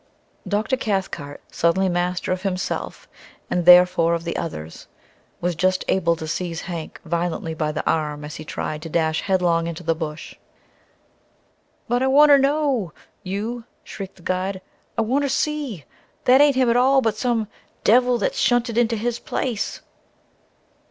Dr. 0.47 0.77
Cathcart 0.77 1.41
suddenly 1.51 1.87
master 1.87 2.31
of 2.31 2.41
himself, 2.41 3.07
and 3.51 3.65
therefore 3.67 4.15
of 4.15 4.23
the 4.23 4.35
others 4.35 4.87
was 5.39 5.53
just 5.53 5.85
able 5.87 6.15
to 6.15 6.27
seize 6.27 6.61
Hank 6.61 6.99
violently 7.05 7.53
by 7.53 7.71
the 7.71 7.85
arm 7.87 8.25
as 8.25 8.37
he 8.37 8.43
tried 8.43 8.81
to 8.81 8.89
dash 8.89 9.21
headlong 9.21 9.67
into 9.67 9.83
the 9.83 9.93
Bush. 9.93 10.33
"But 11.87 12.01
I 12.01 12.07
want 12.07 12.29
ter 12.29 12.39
know, 12.39 12.93
you!" 13.21 13.65
shrieked 13.83 14.15
the 14.15 14.23
guide. 14.23 14.59
"I 14.97 15.03
want 15.03 15.23
ter 15.23 15.29
see! 15.29 15.85
That 16.25 16.41
ain't 16.41 16.55
him 16.55 16.71
at 16.71 16.77
all, 16.77 17.01
but 17.01 17.15
some 17.15 17.47
devil 17.83 18.17
that's 18.17 18.39
shunted 18.39 18.79
into 18.79 18.95
his 18.95 19.19
place 19.19 19.81